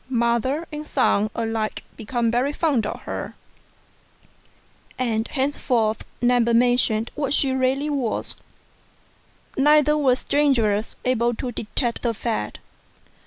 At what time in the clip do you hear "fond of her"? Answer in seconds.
2.53-3.35